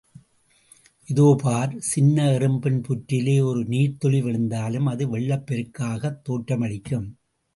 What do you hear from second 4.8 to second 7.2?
அது வெள்ளப் பெருக்காகத் தோற்றமளிக்கும்.